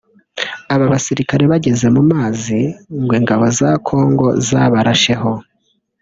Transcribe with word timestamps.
Aba 0.73 0.85
basirikare 0.93 1.43
bageze 1.51 1.85
mu 1.95 2.01
mazi 2.11 2.59
ngo 3.01 3.13
ingabo 3.19 3.45
za 3.57 3.71
Congo 3.87 4.27
zabarasheho 4.47 5.31